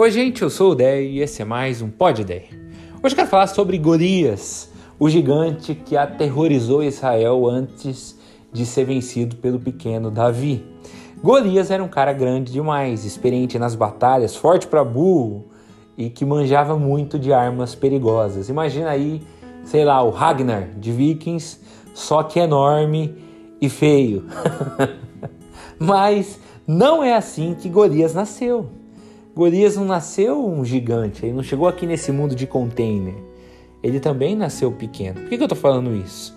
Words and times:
Oi, 0.00 0.12
gente, 0.12 0.42
eu 0.42 0.48
sou 0.48 0.70
o 0.70 0.74
Dé 0.76 1.02
e 1.02 1.18
esse 1.18 1.42
é 1.42 1.44
mais 1.44 1.82
um 1.82 1.90
Pod 1.90 2.22
Dé. 2.22 2.44
Hoje 3.02 3.14
eu 3.14 3.16
quero 3.16 3.28
falar 3.28 3.48
sobre 3.48 3.76
Golias, 3.78 4.70
o 4.96 5.10
gigante 5.10 5.74
que 5.74 5.96
aterrorizou 5.96 6.84
Israel 6.84 7.48
antes 7.48 8.16
de 8.52 8.64
ser 8.64 8.84
vencido 8.84 9.34
pelo 9.34 9.58
pequeno 9.58 10.08
Davi. 10.08 10.64
Golias 11.20 11.72
era 11.72 11.82
um 11.82 11.88
cara 11.88 12.12
grande 12.12 12.52
demais, 12.52 13.04
experiente 13.04 13.58
nas 13.58 13.74
batalhas, 13.74 14.36
forte 14.36 14.68
para 14.68 14.84
burro 14.84 15.46
e 15.96 16.08
que 16.08 16.24
manjava 16.24 16.78
muito 16.78 17.18
de 17.18 17.32
armas 17.32 17.74
perigosas. 17.74 18.48
Imagina 18.48 18.90
aí, 18.90 19.20
sei 19.64 19.84
lá, 19.84 20.00
o 20.00 20.10
Ragnar 20.10 20.68
de 20.78 20.92
Vikings, 20.92 21.58
só 21.92 22.22
que 22.22 22.38
enorme 22.38 23.16
e 23.60 23.68
feio. 23.68 24.26
Mas 25.76 26.38
não 26.64 27.02
é 27.02 27.16
assim 27.16 27.56
que 27.60 27.68
Golias 27.68 28.14
nasceu. 28.14 28.77
Golias 29.38 29.76
não 29.76 29.84
nasceu 29.84 30.44
um 30.44 30.64
gigante, 30.64 31.24
ele 31.24 31.32
não 31.32 31.44
chegou 31.44 31.68
aqui 31.68 31.86
nesse 31.86 32.10
mundo 32.10 32.34
de 32.34 32.44
container. 32.44 33.14
Ele 33.80 34.00
também 34.00 34.34
nasceu 34.34 34.72
pequeno. 34.72 35.20
Por 35.20 35.28
que, 35.28 35.36
que 35.36 35.42
eu 35.44 35.46
estou 35.46 35.56
falando 35.56 35.94
isso? 35.94 36.36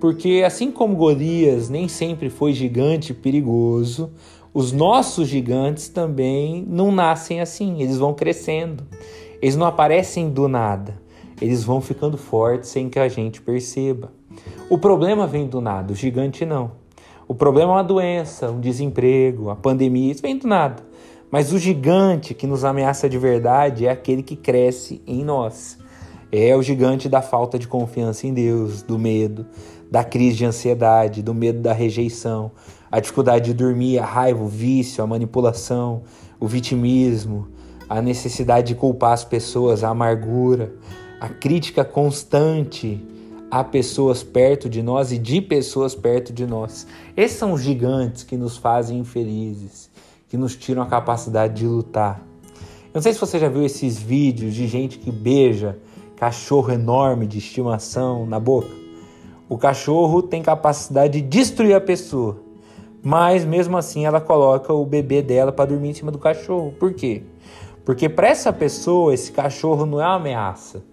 Porque 0.00 0.42
assim 0.46 0.70
como 0.70 0.96
Golias 0.96 1.68
nem 1.68 1.88
sempre 1.88 2.30
foi 2.30 2.54
gigante 2.54 3.12
perigoso, 3.12 4.10
os 4.54 4.72
nossos 4.72 5.28
gigantes 5.28 5.90
também 5.90 6.64
não 6.66 6.90
nascem 6.90 7.42
assim, 7.42 7.82
eles 7.82 7.98
vão 7.98 8.14
crescendo. 8.14 8.82
Eles 9.42 9.54
não 9.54 9.66
aparecem 9.66 10.30
do 10.30 10.48
nada, 10.48 10.98
eles 11.42 11.62
vão 11.62 11.82
ficando 11.82 12.16
fortes 12.16 12.70
sem 12.70 12.88
que 12.88 12.98
a 12.98 13.08
gente 13.08 13.42
perceba. 13.42 14.10
O 14.70 14.78
problema 14.78 15.26
vem 15.26 15.46
do 15.46 15.60
nada, 15.60 15.92
o 15.92 15.94
gigante 15.94 16.46
não. 16.46 16.70
O 17.28 17.34
problema 17.34 17.72
é 17.72 17.74
uma 17.74 17.84
doença, 17.84 18.50
um 18.50 18.58
desemprego, 18.58 19.50
a 19.50 19.54
pandemia, 19.54 20.12
isso 20.12 20.22
vem 20.22 20.38
do 20.38 20.48
nada. 20.48 20.88
Mas 21.30 21.52
o 21.52 21.58
gigante 21.58 22.32
que 22.32 22.46
nos 22.46 22.64
ameaça 22.64 23.08
de 23.08 23.18
verdade 23.18 23.86
é 23.86 23.90
aquele 23.90 24.22
que 24.22 24.34
cresce 24.34 25.02
em 25.06 25.22
nós. 25.22 25.78
É 26.32 26.56
o 26.56 26.62
gigante 26.62 27.08
da 27.08 27.20
falta 27.20 27.58
de 27.58 27.68
confiança 27.68 28.26
em 28.26 28.32
Deus, 28.32 28.82
do 28.82 28.98
medo, 28.98 29.46
da 29.90 30.02
crise 30.02 30.38
de 30.38 30.46
ansiedade, 30.46 31.22
do 31.22 31.34
medo 31.34 31.60
da 31.60 31.72
rejeição, 31.72 32.50
a 32.90 32.98
dificuldade 32.98 33.46
de 33.46 33.54
dormir, 33.54 33.98
a 33.98 34.06
raiva, 34.06 34.42
o 34.42 34.48
vício, 34.48 35.04
a 35.04 35.06
manipulação, 35.06 36.02
o 36.40 36.46
vitimismo, 36.46 37.48
a 37.88 38.00
necessidade 38.00 38.68
de 38.68 38.74
culpar 38.74 39.12
as 39.12 39.24
pessoas, 39.24 39.84
a 39.84 39.90
amargura, 39.90 40.72
a 41.20 41.28
crítica 41.28 41.84
constante 41.84 43.02
a 43.50 43.64
pessoas 43.64 44.22
perto 44.22 44.68
de 44.68 44.82
nós 44.82 45.10
e 45.10 45.16
de 45.16 45.40
pessoas 45.40 45.94
perto 45.94 46.34
de 46.34 46.46
nós. 46.46 46.86
Esses 47.16 47.38
são 47.38 47.52
os 47.54 47.62
gigantes 47.62 48.22
que 48.22 48.36
nos 48.36 48.58
fazem 48.58 48.98
infelizes 48.98 49.90
que 50.28 50.36
nos 50.36 50.54
tiram 50.56 50.82
a 50.82 50.86
capacidade 50.86 51.54
de 51.54 51.66
lutar. 51.66 52.22
Eu 52.86 52.94
não 52.94 53.02
sei 53.02 53.12
se 53.12 53.20
você 53.20 53.38
já 53.38 53.48
viu 53.48 53.64
esses 53.64 53.98
vídeos 53.98 54.54
de 54.54 54.66
gente 54.66 54.98
que 54.98 55.10
beija 55.10 55.78
cachorro 56.16 56.72
enorme 56.72 57.26
de 57.26 57.38
estimação 57.38 58.26
na 58.26 58.40
boca. 58.40 58.68
O 59.48 59.56
cachorro 59.56 60.20
tem 60.20 60.42
capacidade 60.42 61.20
de 61.20 61.26
destruir 61.26 61.74
a 61.74 61.80
pessoa, 61.80 62.42
mas 63.02 63.44
mesmo 63.44 63.76
assim 63.76 64.04
ela 64.04 64.20
coloca 64.20 64.72
o 64.72 64.84
bebê 64.84 65.22
dela 65.22 65.50
para 65.50 65.66
dormir 65.66 65.90
em 65.90 65.94
cima 65.94 66.10
do 66.10 66.18
cachorro. 66.18 66.74
Por 66.78 66.92
quê? 66.92 67.22
Porque 67.84 68.08
para 68.08 68.28
essa 68.28 68.52
pessoa 68.52 69.14
esse 69.14 69.32
cachorro 69.32 69.86
não 69.86 69.98
é 70.00 70.04
uma 70.04 70.16
ameaça, 70.16 70.84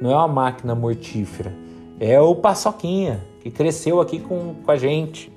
não 0.00 0.10
é 0.10 0.16
uma 0.16 0.28
máquina 0.28 0.74
mortífera, 0.74 1.54
é 1.98 2.20
o 2.20 2.34
paçoquinha 2.34 3.24
que 3.40 3.50
cresceu 3.50 4.00
aqui 4.00 4.20
com, 4.20 4.56
com 4.62 4.70
a 4.70 4.76
gente. 4.76 5.31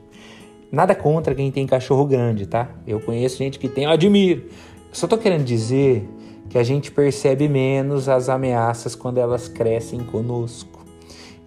Nada 0.72 0.94
contra 0.96 1.34
quem 1.34 1.52
tem 1.52 1.66
cachorro 1.66 2.06
grande, 2.06 2.46
tá? 2.46 2.70
Eu 2.86 3.00
conheço 3.00 3.38
gente 3.38 3.60
que 3.60 3.70
tem, 3.70 3.86
eu 3.86 3.92
admiro. 3.92 4.46
só 4.92 5.08
tô 5.08 5.18
querendo 5.18 5.44
dizer 5.44 6.08
que 6.50 6.58
a 6.58 6.64
gente 6.64 6.92
percebe 6.92 7.48
menos 7.48 8.08
as 8.10 8.30
ameaças 8.30 8.96
quando 8.96 9.18
elas 9.18 9.48
crescem 9.48 10.00
conosco. 10.00 10.84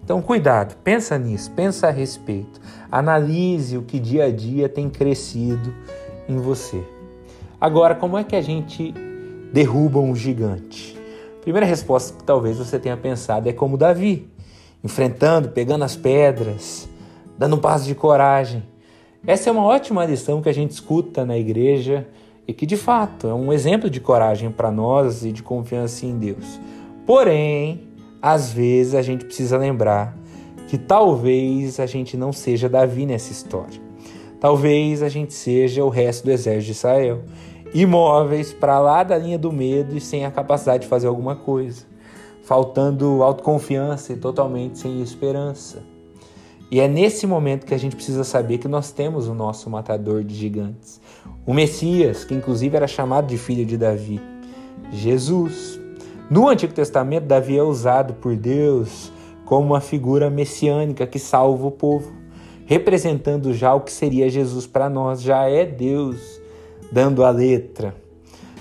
Então, 0.02 0.22
cuidado, 0.22 0.74
pensa 0.82 1.18
nisso, 1.18 1.50
pensa 1.50 1.88
a 1.88 1.90
respeito. 1.90 2.60
Analise 2.90 3.76
o 3.76 3.82
que 3.82 3.98
dia 3.98 4.24
a 4.24 4.30
dia 4.30 4.68
tem 4.68 4.88
crescido 4.88 5.74
em 6.28 6.38
você. 6.38 6.82
Agora, 7.60 7.94
como 7.94 8.16
é 8.16 8.24
que 8.24 8.36
a 8.36 8.40
gente 8.40 8.94
derruba 9.52 9.98
um 9.98 10.14
gigante? 10.14 10.98
Primeira 11.42 11.66
resposta 11.66 12.16
que 12.16 12.24
talvez 12.24 12.56
você 12.56 12.78
tenha 12.78 12.96
pensado 12.96 13.48
é 13.48 13.52
como 13.52 13.76
Davi, 13.76 14.28
enfrentando, 14.82 15.48
pegando 15.48 15.84
as 15.84 15.96
pedras, 15.96 16.88
dando 17.36 17.56
um 17.56 17.58
passo 17.58 17.84
de 17.84 17.94
coragem. 17.94 18.62
Essa 19.26 19.50
é 19.50 19.52
uma 19.52 19.64
ótima 19.64 20.04
lição 20.04 20.40
que 20.40 20.48
a 20.48 20.54
gente 20.54 20.70
escuta 20.70 21.26
na 21.26 21.36
igreja 21.36 22.06
e 22.46 22.52
que 22.52 22.64
de 22.64 22.76
fato 22.76 23.26
é 23.26 23.34
um 23.34 23.52
exemplo 23.52 23.90
de 23.90 24.00
coragem 24.00 24.50
para 24.50 24.70
nós 24.70 25.24
e 25.24 25.32
de 25.32 25.42
confiança 25.42 26.06
em 26.06 26.16
Deus. 26.16 26.58
Porém, 27.04 27.88
às 28.22 28.52
vezes 28.52 28.94
a 28.94 29.02
gente 29.02 29.24
precisa 29.24 29.58
lembrar 29.58 30.16
que 30.68 30.78
talvez 30.78 31.80
a 31.80 31.86
gente 31.86 32.16
não 32.16 32.32
seja 32.32 32.68
Davi 32.68 33.06
nessa 33.06 33.32
história. 33.32 33.80
Talvez 34.40 35.02
a 35.02 35.08
gente 35.08 35.34
seja 35.34 35.84
o 35.84 35.88
resto 35.88 36.24
do 36.24 36.30
exército 36.30 36.66
de 36.66 36.78
Israel, 36.78 37.22
imóveis 37.74 38.52
para 38.52 38.78
lá 38.78 39.02
da 39.02 39.18
linha 39.18 39.38
do 39.38 39.52
medo 39.52 39.96
e 39.96 40.00
sem 40.00 40.24
a 40.24 40.30
capacidade 40.30 40.84
de 40.84 40.88
fazer 40.88 41.08
alguma 41.08 41.34
coisa, 41.34 41.84
faltando 42.42 43.22
autoconfiança 43.22 44.12
e 44.12 44.16
totalmente 44.16 44.78
sem 44.78 45.02
esperança. 45.02 45.82
E 46.70 46.80
é 46.80 46.86
nesse 46.88 47.26
momento 47.26 47.64
que 47.64 47.72
a 47.72 47.78
gente 47.78 47.96
precisa 47.96 48.24
saber 48.24 48.58
que 48.58 48.68
nós 48.68 48.92
temos 48.92 49.26
o 49.26 49.34
nosso 49.34 49.70
matador 49.70 50.22
de 50.22 50.34
gigantes, 50.34 51.00
o 51.46 51.54
Messias, 51.54 52.24
que 52.24 52.34
inclusive 52.34 52.76
era 52.76 52.86
chamado 52.86 53.26
de 53.26 53.38
filho 53.38 53.64
de 53.64 53.78
Davi, 53.78 54.20
Jesus. 54.92 55.80
No 56.30 56.46
Antigo 56.46 56.74
Testamento, 56.74 57.24
Davi 57.24 57.56
é 57.56 57.62
usado 57.62 58.14
por 58.14 58.36
Deus 58.36 59.10
como 59.46 59.68
uma 59.68 59.80
figura 59.80 60.28
messiânica 60.28 61.06
que 61.06 61.18
salva 61.18 61.66
o 61.66 61.70
povo, 61.70 62.12
representando 62.66 63.54
já 63.54 63.74
o 63.74 63.80
que 63.80 63.90
seria 63.90 64.28
Jesus 64.28 64.66
para 64.66 64.90
nós, 64.90 65.22
já 65.22 65.48
é 65.48 65.64
Deus 65.64 66.38
dando 66.92 67.24
a 67.24 67.30
letra 67.30 67.94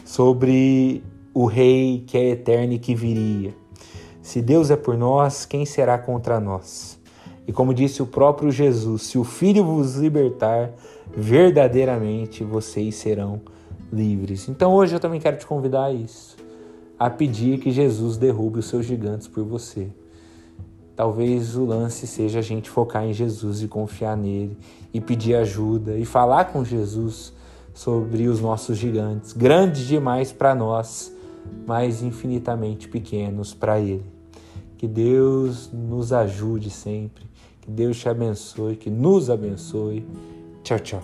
sobre 0.06 1.04
o 1.34 1.46
rei 1.46 2.06
que 2.08 2.18
é 2.18 2.30
eterno 2.30 2.72
e 2.72 2.80
que 2.80 2.96
viria. 2.96 3.54
Se 4.22 4.42
Deus 4.42 4.72
é 4.72 4.78
por 4.78 4.98
nós, 4.98 5.46
quem 5.46 5.66
será 5.66 5.98
contra 5.98 6.40
nós? 6.40 6.97
E 7.48 7.54
como 7.54 7.74
disse 7.74 8.04
o 8.04 8.06
próprio 8.06 8.52
Jesus, 8.52 9.04
se 9.04 9.18
o 9.18 9.24
Filho 9.24 9.64
vos 9.64 9.96
libertar, 9.96 10.74
verdadeiramente 11.16 12.44
vocês 12.44 12.96
serão 12.96 13.42
livres. 13.92 14.50
Então 14.50 14.74
hoje 14.74 14.94
eu 14.94 15.00
também 15.00 15.22
quero 15.22 15.38
te 15.38 15.48
convidar 15.48 15.86
a 15.86 15.94
isso, 15.94 16.36
a 17.00 17.10
pedir 17.10 17.60
que 17.60 17.72
Jesus 17.72 18.18
derrube 18.18 18.60
os 18.60 18.66
seus 18.66 18.86
gigantes 18.86 19.30
por 19.30 19.46
você. 19.46 19.88
Talvez 20.94 21.56
o 21.56 21.64
lance 21.64 22.06
seja 22.06 22.40
a 22.40 22.42
gente 22.42 22.70
focar 22.70 23.06
em 23.06 23.14
Jesus 23.14 23.62
e 23.62 23.68
confiar 23.68 24.18
nele 24.18 24.58
e 24.94 25.00
pedir 25.00 25.36
ajuda 25.36 25.96
e 25.96 26.04
falar 26.04 26.46
com 26.46 26.66
Jesus 26.66 27.32
sobre 27.74 28.28
os 28.28 28.42
nossos 28.42 28.78
gigantes, 28.78 29.32
grandes 29.32 29.86
demais 29.86 30.34
para 30.34 30.54
nós, 30.54 31.14
mas 31.66 32.02
infinitamente 32.02 32.90
pequenos 32.90 33.54
para 33.54 33.80
ele. 33.80 34.04
Que 34.78 34.88
Deus 34.88 35.72
nos 35.72 36.12
ajude 36.12 36.70
sempre 36.70 37.27
que 37.68 37.72
Deus 37.74 38.00
te 38.00 38.08
abençoe, 38.08 38.78
que 38.78 38.90
nos 38.90 39.30
abençoe. 39.30 40.06
Tchau, 40.64 40.80
tchau. 40.80 41.04